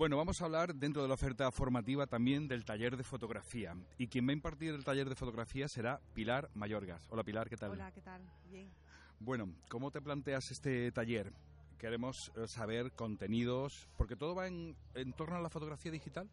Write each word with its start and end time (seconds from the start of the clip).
Bueno, 0.00 0.16
vamos 0.16 0.40
a 0.40 0.46
hablar 0.46 0.74
dentro 0.74 1.02
de 1.02 1.08
la 1.08 1.12
oferta 1.12 1.50
formativa 1.50 2.06
también 2.06 2.48
del 2.48 2.64
taller 2.64 2.96
de 2.96 3.04
fotografía. 3.04 3.76
Y 3.98 4.06
quien 4.06 4.26
va 4.26 4.30
a 4.30 4.32
impartir 4.32 4.72
el 4.72 4.82
taller 4.82 5.06
de 5.10 5.14
fotografía 5.14 5.68
será 5.68 6.00
Pilar 6.14 6.48
Mayorgas. 6.54 7.06
Hola 7.10 7.22
Pilar, 7.22 7.50
¿qué 7.50 7.58
tal? 7.58 7.72
Hola, 7.72 7.92
¿qué 7.92 8.00
tal? 8.00 8.22
Bien. 8.50 8.70
Bueno, 9.18 9.52
¿cómo 9.68 9.90
te 9.90 10.00
planteas 10.00 10.52
este 10.52 10.90
taller? 10.90 11.34
Queremos 11.76 12.32
eh, 12.34 12.48
saber 12.48 12.92
contenidos, 12.92 13.90
porque 13.98 14.16
todo 14.16 14.34
va 14.34 14.46
en, 14.46 14.74
en 14.94 15.12
torno 15.12 15.36
a 15.36 15.40
la 15.42 15.50
fotografía 15.50 15.92
digital. 15.92 16.30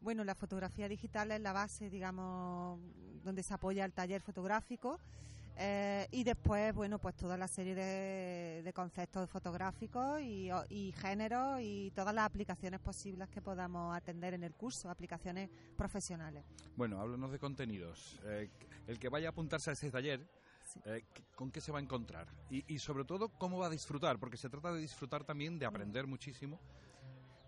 Bueno, 0.00 0.24
la 0.24 0.34
fotografía 0.34 0.88
digital 0.88 1.30
es 1.30 1.40
la 1.40 1.52
base, 1.52 1.90
digamos, 1.90 2.80
donde 3.22 3.44
se 3.44 3.54
apoya 3.54 3.84
el 3.84 3.92
taller 3.92 4.20
fotográfico. 4.20 4.98
Eh, 5.56 6.06
y 6.10 6.24
después, 6.24 6.74
bueno, 6.74 6.98
pues 6.98 7.14
toda 7.16 7.36
la 7.36 7.48
serie 7.48 7.74
de, 7.74 8.72
conceptos 8.74 9.28
fotográficos 9.28 10.20
y, 10.20 10.48
y, 10.68 10.92
géneros 10.92 11.60
y 11.60 11.90
todas 11.90 12.14
las 12.14 12.24
aplicaciones 12.24 12.80
posibles 12.80 13.28
que 13.28 13.42
podamos 13.42 13.94
atender 13.94 14.34
en 14.34 14.44
el 14.44 14.54
curso, 14.54 14.88
aplicaciones 14.88 15.50
profesionales. 15.76 16.44
Bueno, 16.76 17.00
háblanos 17.00 17.32
de 17.32 17.38
contenidos. 17.38 18.18
Eh, 18.24 18.48
el 18.86 18.98
que 18.98 19.08
vaya 19.08 19.28
a 19.28 19.30
apuntarse 19.30 19.70
a 19.70 19.72
ese 19.72 19.90
taller, 19.90 20.26
eh, 20.84 21.04
¿con 21.34 21.50
qué 21.50 21.60
se 21.60 21.72
va 21.72 21.78
a 21.78 21.82
encontrar? 21.82 22.28
Y, 22.48 22.64
y 22.72 22.78
sobre 22.78 23.04
todo, 23.04 23.28
¿cómo 23.28 23.58
va 23.58 23.66
a 23.66 23.70
disfrutar? 23.70 24.18
Porque 24.18 24.36
se 24.36 24.48
trata 24.48 24.72
de 24.72 24.80
disfrutar 24.80 25.24
también, 25.24 25.58
de 25.58 25.66
aprender 25.66 26.06
muchísimo 26.06 26.60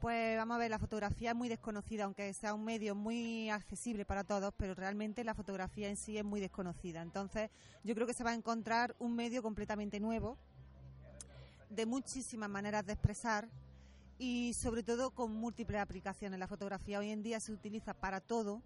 pues 0.03 0.37
vamos 0.37 0.57
a 0.57 0.59
ver, 0.59 0.69
la 0.69 0.81
fotografía 0.81 1.31
es 1.31 1.37
muy 1.37 1.49
desconocida, 1.49 2.05
aunque 2.05 2.35
sea 2.35 2.55
un 2.55 2.65
medio 2.65 2.97
muy 2.97 3.49
accesible 3.51 4.05
para 4.05 4.25
todos, 4.25 4.53
pero 4.57 4.75
realmente 4.75 5.23
la 5.23 5.33
fotografía 5.33 5.89
en 5.89 5.97
sí 5.97 6.19
es 6.19 6.25
muy 6.25 6.41
desconocida. 6.41 7.03
Entonces, 7.03 7.51
yo 7.85 7.95
creo 7.95 8.09
que 8.09 8.13
se 8.13 8.25
va 8.25 8.31
a 8.31 8.35
encontrar 8.35 8.97
un 8.99 9.15
medio 9.15 9.45
completamente 9.45 10.01
nuevo, 10.01 10.37
de 11.71 11.87
muchísimas 11.87 12.51
maneras 12.51 12.85
de 12.85 12.95
expresar 12.95 13.49
y 14.19 14.55
sobre 14.55 14.83
todo 14.83 15.13
con 15.13 15.33
múltiples 15.37 15.81
aplicaciones. 15.81 16.41
La 16.41 16.49
fotografía 16.49 16.99
hoy 16.99 17.11
en 17.11 17.23
día 17.23 17.39
se 17.39 17.53
utiliza 17.53 17.95
para 17.95 18.21
todo 18.21 18.61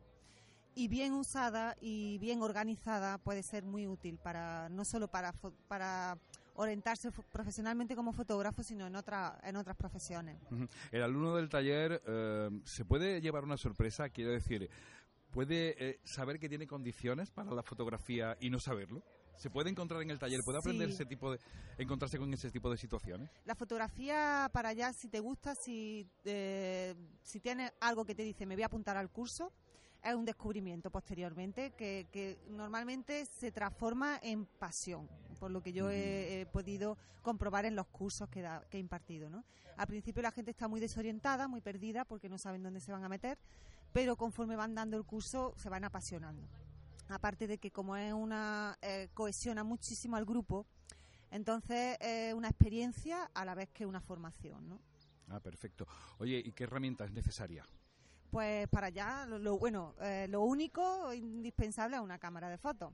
y 0.74 0.88
bien 0.88 1.12
usada 1.12 1.76
y 1.82 2.16
bien 2.16 2.40
organizada 2.40 3.18
puede 3.18 3.42
ser 3.42 3.62
muy 3.62 3.86
útil 3.86 4.16
para 4.16 4.70
no 4.70 4.86
solo 4.86 5.08
para 5.08 5.34
para 5.68 6.16
orientarse 6.56 7.10
profesionalmente 7.10 7.94
como 7.94 8.12
fotógrafo, 8.12 8.62
sino 8.62 8.86
en, 8.86 8.96
otra, 8.96 9.38
en 9.42 9.56
otras 9.56 9.76
profesiones. 9.76 10.36
El 10.90 11.02
alumno 11.02 11.36
del 11.36 11.48
taller 11.48 12.02
eh, 12.06 12.50
se 12.64 12.84
puede 12.84 13.20
llevar 13.20 13.44
una 13.44 13.56
sorpresa, 13.56 14.08
quiero 14.08 14.32
decir, 14.32 14.70
puede 15.30 15.76
eh, 15.78 16.00
saber 16.04 16.38
que 16.38 16.48
tiene 16.48 16.66
condiciones 16.66 17.30
para 17.30 17.52
la 17.52 17.62
fotografía 17.62 18.36
y 18.40 18.50
no 18.50 18.58
saberlo. 18.58 19.02
¿Se 19.36 19.50
puede 19.50 19.68
encontrar 19.68 20.00
en 20.00 20.10
el 20.10 20.18
taller? 20.18 20.40
¿Puede 20.42 20.58
aprender 20.58 20.88
ese 20.88 21.04
tipo 21.04 21.30
de, 21.30 21.38
encontrarse 21.76 22.18
con 22.18 22.32
ese 22.32 22.50
tipo 22.50 22.70
de 22.70 22.78
situaciones? 22.78 23.30
La 23.44 23.54
fotografía 23.54 24.48
para 24.52 24.70
allá, 24.70 24.94
si 24.94 25.08
te 25.08 25.20
gusta, 25.20 25.54
si, 25.54 26.08
eh, 26.24 26.94
si 27.22 27.38
tienes 27.40 27.70
algo 27.80 28.06
que 28.06 28.14
te 28.14 28.22
dice, 28.22 28.46
me 28.46 28.54
voy 28.54 28.62
a 28.62 28.66
apuntar 28.66 28.96
al 28.96 29.10
curso, 29.10 29.52
es 30.02 30.14
un 30.14 30.24
descubrimiento 30.24 30.90
posteriormente 30.90 31.72
que, 31.72 32.38
normalmente 32.48 33.26
se 33.26 33.50
transforma 33.50 34.18
en 34.22 34.46
pasión, 34.46 35.08
por 35.46 35.52
lo 35.52 35.62
que 35.62 35.72
yo 35.72 35.92
he, 35.92 36.44
podido 36.50 36.98
comprobar 37.22 37.66
en 37.66 37.76
los 37.76 37.86
cursos 37.86 38.28
que, 38.28 38.44
he 38.72 38.78
impartido. 38.78 39.30
¿no? 39.30 39.44
Al 39.76 39.86
principio 39.86 40.20
la 40.20 40.32
gente 40.32 40.50
está 40.50 40.66
muy 40.66 40.80
desorientada, 40.80 41.46
muy 41.46 41.60
perdida, 41.60 42.04
porque 42.04 42.28
no 42.28 42.36
saben 42.36 42.64
dónde 42.64 42.80
se 42.80 42.90
van 42.90 43.04
a 43.04 43.08
meter, 43.08 43.38
pero 43.92 44.16
conforme 44.16 44.56
van 44.56 44.74
dando 44.74 44.96
el 44.96 45.04
curso 45.04 45.54
se 45.56 45.68
van 45.68 45.84
apasionando. 45.84 46.48
Aparte 47.10 47.46
de 47.46 47.58
que 47.58 47.70
como 47.70 47.96
es 47.96 48.12
una 48.12 48.76
eh, 48.82 49.08
cohesiona 49.14 49.62
muchísimo 49.62 50.16
al 50.16 50.24
grupo, 50.24 50.66
entonces 51.30 51.96
es 52.00 52.34
una 52.34 52.48
experiencia 52.48 53.30
a 53.32 53.44
la 53.44 53.54
vez 53.54 53.68
que 53.70 53.86
una 53.86 54.00
formación, 54.00 54.68
¿no? 54.68 54.80
Ah, 55.28 55.38
perfecto. 55.38 55.86
Oye, 56.18 56.42
¿y 56.44 56.50
qué 56.50 56.64
herramienta 56.64 57.04
es 57.04 57.12
necesaria? 57.12 57.64
Pues 58.32 58.66
para 58.66 58.88
allá, 58.88 59.26
lo, 59.26 59.60
bueno, 59.60 59.94
eh, 60.00 60.26
lo 60.28 60.40
único 60.40 61.14
indispensable 61.14 61.94
es 61.94 62.02
una 62.02 62.18
cámara 62.18 62.48
de 62.48 62.58
fotos. 62.58 62.92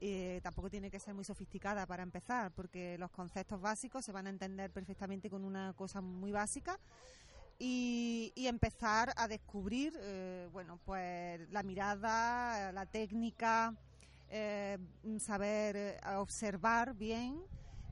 Y 0.00 0.40
tampoco 0.40 0.70
tiene 0.70 0.90
que 0.90 0.98
ser 0.98 1.14
muy 1.14 1.24
sofisticada 1.24 1.86
para 1.86 2.02
empezar, 2.02 2.52
porque 2.52 2.96
los 2.98 3.10
conceptos 3.10 3.60
básicos 3.60 4.04
se 4.04 4.12
van 4.12 4.26
a 4.26 4.30
entender 4.30 4.70
perfectamente 4.70 5.28
con 5.28 5.44
una 5.44 5.74
cosa 5.74 6.00
muy 6.00 6.32
básica. 6.32 6.78
Y, 7.58 8.32
empezar 8.36 9.12
a 9.16 9.28
descubrir, 9.28 9.92
eh, 10.00 10.48
bueno, 10.50 10.78
pues 10.86 11.46
la 11.50 11.62
mirada, 11.62 12.72
la 12.72 12.86
técnica, 12.86 13.74
eh, 14.30 14.78
saber 15.18 16.00
observar 16.16 16.94
bien 16.94 17.42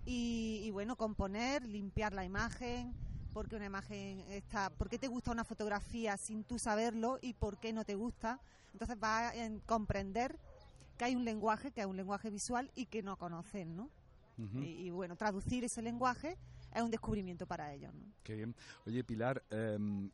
y, 0.07 0.63
y, 0.65 0.71
bueno, 0.71 0.97
componer, 0.97 1.65
limpiar 1.69 2.15
la 2.15 2.25
imagen, 2.25 2.95
por 3.35 3.49
qué 3.49 3.57
una 3.57 3.67
imagen 3.67 4.21
está, 4.31 4.71
por 4.71 4.89
qué 4.89 4.99
te 4.99 5.07
gusta 5.07 5.31
una 5.31 5.45
fotografía 5.45 6.17
sin 6.17 6.45
tú 6.45 6.59
saberlo 6.59 7.19
y 7.21 7.35
por 7.35 7.59
qué 7.59 7.73
no 7.73 7.85
te 7.85 7.95
gusta. 7.95 8.41
Entonces 8.73 8.97
va 9.01 9.29
a 9.29 9.33
comprender 9.67 10.39
que 10.99 11.07
hay 11.07 11.17
un 11.17 11.25
lenguaje, 11.25 11.71
que 11.71 11.81
es 11.81 11.87
un 11.87 11.97
lenguaje 11.97 12.29
visual 12.29 12.71
y 12.75 12.87
que 12.87 13.03
no 13.03 13.17
conocen, 13.17 13.77
¿no? 13.77 13.91
y, 14.63 14.89
bueno, 14.91 15.17
traducir 15.17 15.65
ese 15.65 15.83
lenguaje 15.83 16.39
es 16.73 16.81
un 16.81 16.93
descubrimiento 16.93 17.45
para 17.45 17.75
ellos, 17.75 17.93
¿no? 17.93 18.07
Qué 18.23 18.37
bien. 18.37 18.55
Oye, 18.87 19.03
Pilar, 19.03 19.43
em, 19.51 20.11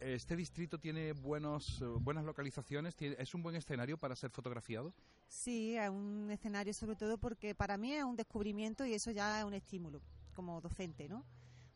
¿este 0.00 0.34
distrito 0.34 0.78
tiene 0.78 1.12
buenos, 1.12 1.84
buenas 2.00 2.24
localizaciones? 2.24 2.94
¿Es 3.00 3.34
un 3.34 3.42
buen 3.42 3.54
escenario 3.54 3.98
para 3.98 4.16
ser 4.16 4.30
fotografiado? 4.30 4.94
Sí, 5.28 5.76
es 5.76 5.90
un 5.90 6.30
escenario 6.30 6.72
sobre 6.72 6.96
todo 6.96 7.18
porque 7.18 7.54
para 7.54 7.76
mí 7.76 7.92
es 7.92 8.04
un 8.04 8.16
descubrimiento 8.16 8.86
y 8.86 8.94
eso 8.94 9.10
ya 9.10 9.40
es 9.40 9.44
un 9.44 9.52
estímulo 9.52 10.00
como 10.34 10.62
docente, 10.62 11.06
¿no? 11.06 11.22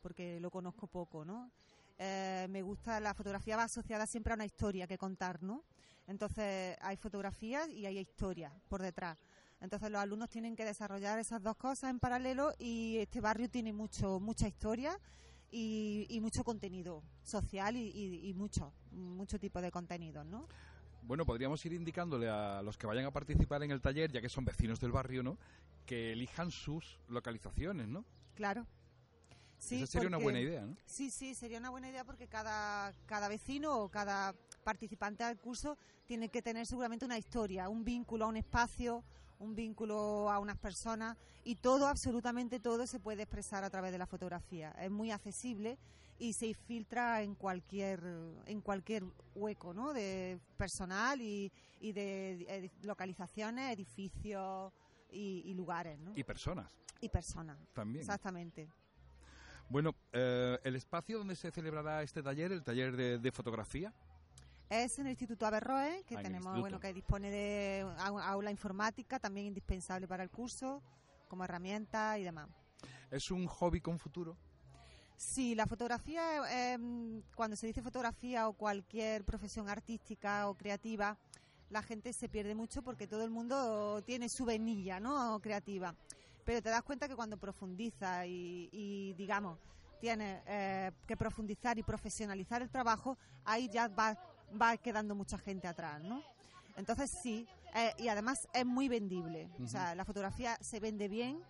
porque 0.00 0.40
lo 0.40 0.50
conozco 0.50 0.86
poco, 0.86 1.24
¿no? 1.24 1.50
Eh, 1.98 2.46
me 2.50 2.62
gusta, 2.62 3.00
la 3.00 3.14
fotografía 3.14 3.56
va 3.56 3.64
asociada 3.64 4.06
siempre 4.06 4.32
a 4.32 4.36
una 4.36 4.44
historia 4.44 4.86
que 4.86 4.98
contar, 4.98 5.42
¿no? 5.42 5.64
Entonces 6.08 6.76
hay 6.80 6.96
fotografías 6.96 7.68
y 7.68 7.86
hay 7.86 7.98
historias 7.98 8.52
por 8.68 8.82
detrás. 8.82 9.16
Entonces 9.60 9.90
los 9.90 10.00
alumnos 10.00 10.30
tienen 10.30 10.56
que 10.56 10.64
desarrollar 10.64 11.18
esas 11.18 11.42
dos 11.42 11.56
cosas 11.56 11.90
en 11.90 12.00
paralelo 12.00 12.52
y 12.58 12.96
este 12.96 13.20
barrio 13.20 13.48
tiene 13.48 13.72
mucho 13.72 14.18
mucha 14.18 14.48
historia 14.48 14.98
y, 15.50 16.18
mucho 16.20 16.44
contenido 16.44 17.02
social 17.22 17.76
y, 17.76 18.32
mucho 18.34 18.72
mucho 18.90 19.38
tipo 19.38 19.60
de 19.60 19.70
contenidos, 19.70 20.26
¿no? 20.26 20.48
Bueno, 21.02 21.24
podríamos 21.24 21.64
ir 21.64 21.72
indicándole 21.72 22.28
a 22.28 22.60
los 22.62 22.76
que 22.76 22.86
vayan 22.86 23.06
a 23.06 23.10
participar 23.10 23.62
en 23.62 23.70
el 23.70 23.80
taller, 23.80 24.12
ya 24.12 24.20
que 24.20 24.28
son 24.28 24.44
vecinos 24.44 24.80
del 24.80 24.92
barrio, 24.92 25.22
¿no? 25.22 25.38
Que 25.86 26.12
elijan 26.12 26.50
sus 26.50 26.98
localizaciones, 27.08 27.88
¿no? 27.88 28.04
Claro, 28.34 28.66
Sí, 29.58 29.86
sería 29.86 30.08
una 30.08 30.18
buena 30.18 30.40
idea, 30.40 30.62
¿no? 30.62 30.76
Sí, 30.86 31.10
sí, 31.10 31.34
sería 31.34 31.58
una 31.58 31.70
buena 31.70 31.88
idea 31.88 32.04
porque 32.04 32.28
cada, 32.28 32.92
cada 33.06 33.28
vecino 33.28 33.76
o 33.78 33.88
cada 33.88 34.34
participante 34.68 35.24
del 35.24 35.38
curso 35.38 35.78
tiene 36.04 36.28
que 36.28 36.42
tener 36.42 36.66
seguramente 36.66 37.06
una 37.06 37.16
historia, 37.16 37.70
un 37.70 37.84
vínculo 37.84 38.26
a 38.26 38.28
un 38.28 38.36
espacio, 38.36 39.02
un 39.38 39.54
vínculo 39.54 40.30
a 40.30 40.38
unas 40.38 40.58
personas 40.58 41.16
y 41.42 41.54
todo, 41.54 41.86
absolutamente 41.86 42.60
todo, 42.60 42.86
se 42.86 43.00
puede 43.00 43.22
expresar 43.22 43.64
a 43.64 43.70
través 43.70 43.92
de 43.92 43.98
la 43.98 44.06
fotografía. 44.06 44.72
Es 44.72 44.90
muy 44.90 45.10
accesible 45.10 45.78
y 46.18 46.34
se 46.34 46.52
filtra 46.52 47.22
en 47.22 47.34
cualquier 47.34 48.02
en 48.44 48.60
cualquier 48.60 49.04
hueco, 49.34 49.72
¿no? 49.72 49.94
De 49.94 50.38
personal 50.58 51.22
y, 51.22 51.50
y 51.80 51.92
de 51.92 52.70
localizaciones, 52.82 53.72
edificios 53.72 54.70
y, 55.10 55.44
y 55.46 55.54
lugares, 55.54 55.98
¿no? 55.98 56.12
Y 56.14 56.24
personas. 56.24 56.70
Y 57.00 57.08
personas. 57.08 57.56
También. 57.72 58.02
Exactamente. 58.02 58.68
Bueno, 59.70 59.94
eh, 60.12 60.58
¿el 60.64 60.76
espacio 60.76 61.18
donde 61.18 61.36
se 61.36 61.50
celebrará 61.50 62.02
este 62.02 62.22
taller, 62.22 62.52
el 62.52 62.62
taller 62.62 63.20
de, 63.20 63.32
fotografía? 63.32 63.92
Es 64.68 64.98
en 64.98 65.06
el 65.06 65.12
Instituto 65.12 65.46
Averroe, 65.46 66.04
que 66.06 66.16
ah, 66.16 66.22
tenemos, 66.22 66.60
bueno, 66.60 66.78
que 66.78 66.92
dispone 66.92 67.30
de 67.30 67.86
aula 67.98 68.50
informática, 68.50 69.18
también 69.18 69.46
indispensable 69.46 70.06
para 70.06 70.22
el 70.22 70.30
curso, 70.30 70.82
como 71.28 71.44
herramienta 71.44 72.18
y 72.18 72.24
demás. 72.24 72.48
¿Es 73.10 73.30
un 73.30 73.46
hobby 73.46 73.80
con 73.80 73.98
futuro? 73.98 74.36
Sí, 75.16 75.54
la 75.54 75.66
fotografía, 75.66 76.72
em, 76.72 77.22
cuando 77.34 77.56
se 77.56 77.66
dice 77.66 77.82
fotografía 77.82 78.46
o 78.48 78.52
cualquier 78.52 79.24
profesión 79.24 79.68
artística 79.68 80.48
o 80.48 80.54
creativa, 80.54 81.18
la 81.70 81.82
gente 81.82 82.12
se 82.12 82.28
pierde 82.28 82.54
mucho 82.54 82.82
porque 82.82 83.06
todo 83.06 83.24
el 83.24 83.30
mundo 83.30 84.02
tiene 84.02 84.28
su 84.28 84.44
venilla, 84.44 85.00
¿no? 85.00 85.40
Creativa 85.40 85.94
pero 86.48 86.62
te 86.62 86.70
das 86.70 86.82
cuenta 86.82 87.06
que 87.06 87.14
cuando 87.14 87.36
profundiza 87.36 88.24
y, 88.24 89.12
digamos, 89.18 89.58
tienes 90.00 90.40
eh, 90.46 90.92
que 91.06 91.14
profundizar 91.14 91.78
y 91.78 91.82
profesionalizar 91.82 92.62
el 92.62 92.70
trabajo, 92.70 93.18
ahí 93.44 93.68
ya 93.68 93.86
va, 93.88 94.18
va 94.60 94.76
quedando 94.76 95.14
mucha 95.14 95.38
gente 95.38 95.68
atrás, 95.68 96.02
¿no? 96.02 96.22
Entonces 96.76 97.10
sí, 97.10 97.46
eh, 97.74 97.92
y 97.98 98.08
además 98.08 98.48
es 98.52 98.64
muy 98.64 98.88
vendible. 98.88 99.48
O 99.62 99.66
sea, 99.66 99.94
la 99.94 100.04
fotografía 100.04 100.56
se 100.60 100.80
vende 100.80 101.08
bien 101.08 101.42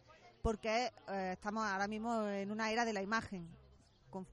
porque 0.42 0.92
eh, 1.08 1.30
estamos 1.34 1.64
ahora 1.64 1.86
mismo 1.86 2.26
en 2.28 2.50
una 2.50 2.70
era 2.70 2.84
de 2.84 2.92
la 2.92 3.02
imagen. 3.02 3.48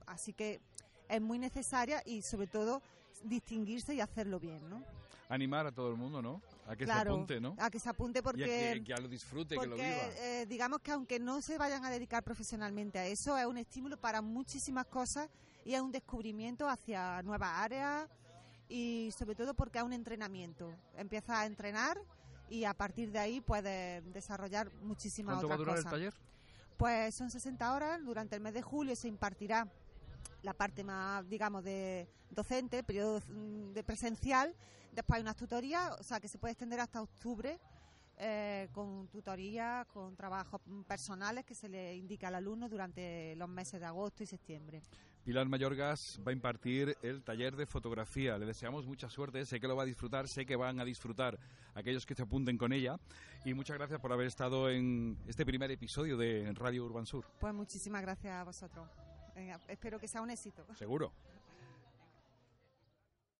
así 0.07 0.33
que 0.33 0.61
es 1.09 1.21
muy 1.21 1.37
necesaria 1.37 2.01
y 2.05 2.21
sobre 2.21 2.47
todo 2.47 2.81
distinguirse 3.23 3.93
y 3.93 4.01
hacerlo 4.01 4.39
bien, 4.39 4.69
¿no? 4.69 4.83
Animar 5.27 5.65
a 5.65 5.71
todo 5.71 5.89
el 5.89 5.97
mundo, 5.97 6.21
¿no? 6.21 6.41
A 6.67 6.75
que 6.75 6.85
se 6.85 6.91
apunte, 6.91 7.41
¿no? 7.41 7.55
A 7.59 7.69
que 7.69 7.79
se 7.79 7.89
apunte 7.89 8.21
porque... 8.21 8.75
Y 8.75 8.83
que, 8.83 8.93
lo 8.95 9.07
disfrute, 9.07 9.57
que 9.57 9.67
lo 9.67 9.75
viva. 9.75 9.87
Eh, 9.87 10.45
digamos 10.47 10.81
que 10.81 10.91
aunque 10.91 11.19
no 11.19 11.41
se 11.41 11.57
vayan 11.57 11.83
a 11.83 11.89
dedicar 11.89 12.23
profesionalmente 12.23 12.99
a 12.99 13.07
eso, 13.07 13.35
es 13.37 13.45
un 13.45 13.57
estímulo 13.57 13.97
para 13.97 14.21
muchísimas 14.21 14.85
cosas 14.85 15.29
y 15.63 15.73
es 15.73 15.81
un 15.81 15.91
descubrimiento 15.91 16.69
hacia 16.69 17.21
nuevas 17.23 17.49
áreas 17.55 18.07
y 18.67 19.11
sobre 19.17 19.35
todo 19.35 19.53
porque 19.53 19.79
es 19.79 19.83
un 19.83 19.93
entrenamiento. 19.93 20.73
Empieza 20.97 21.41
a 21.41 21.45
entrenar 21.45 21.99
y 22.49 22.65
a 22.65 22.73
partir 22.73 23.11
de 23.11 23.19
ahí 23.19 23.41
puede 23.41 24.01
desarrollar 24.01 24.71
muchísimas 24.81 25.35
¿Cuánto 25.35 25.47
otras 25.47 25.59
va 25.59 25.61
a 25.61 25.65
durar 25.65 25.75
cosas. 25.75 25.93
el 25.93 25.99
taller? 25.99 26.13
Pues 26.77 27.15
son 27.15 27.29
60 27.29 27.73
horas. 27.73 28.03
Durante 28.03 28.35
el 28.35 28.41
mes 28.41 28.53
de 28.53 28.61
julio 28.61 28.95
se 28.95 29.07
impartirá 29.07 29.67
la 30.43 30.53
parte 30.53 30.83
más, 30.83 31.27
digamos, 31.27 31.63
de 31.63 32.07
docente, 32.29 32.83
periodo 32.83 33.21
de 33.73 33.83
presencial. 33.83 34.55
Después 34.91 35.17
hay 35.17 35.21
unas 35.21 35.35
tutorías, 35.35 35.91
o 35.99 36.03
sea, 36.03 36.19
que 36.19 36.27
se 36.27 36.37
puede 36.37 36.53
extender 36.53 36.79
hasta 36.79 37.01
octubre 37.01 37.59
eh, 38.17 38.69
con 38.71 39.07
tutorías, 39.07 39.85
con 39.87 40.15
trabajos 40.15 40.61
personales 40.87 41.45
que 41.45 41.53
se 41.53 41.67
le 41.67 41.95
indica 41.95 42.29
al 42.29 42.35
alumno 42.35 42.69
durante 42.69 43.35
los 43.35 43.49
meses 43.49 43.79
de 43.79 43.85
agosto 43.85 44.23
y 44.23 44.25
septiembre. 44.25 44.81
Pilar 45.25 45.49
Mayorgas 45.49 46.19
va 46.25 46.29
a 46.29 46.33
impartir 46.33 46.95
el 47.01 47.23
taller 47.23 47.55
de 47.55 47.65
fotografía. 47.65 48.37
Le 48.37 48.45
deseamos 48.45 48.85
mucha 48.85 49.09
suerte, 49.09 49.43
sé 49.45 49.59
que 49.59 49.67
lo 49.67 49.75
va 49.75 49.83
a 49.83 49.85
disfrutar, 49.87 50.27
sé 50.27 50.45
que 50.45 50.55
van 50.55 50.79
a 50.79 50.85
disfrutar 50.85 51.39
aquellos 51.73 52.05
que 52.05 52.13
se 52.13 52.21
apunten 52.21 52.57
con 52.57 52.71
ella. 52.71 52.99
Y 53.43 53.53
muchas 53.55 53.75
gracias 53.77 53.99
por 53.99 54.13
haber 54.13 54.27
estado 54.27 54.69
en 54.69 55.17
este 55.27 55.43
primer 55.43 55.71
episodio 55.71 56.15
de 56.15 56.53
Radio 56.53 56.85
Urban 56.85 57.07
Sur. 57.07 57.25
Pues 57.39 57.53
muchísimas 57.53 58.03
gracias 58.03 58.33
a 58.33 58.43
vosotros. 58.43 58.87
Venga, 59.35 59.59
espero 59.67 59.99
que 59.99 60.07
sea 60.07 60.21
un 60.21 60.29
éxito. 60.29 60.65
Seguro. 60.75 61.11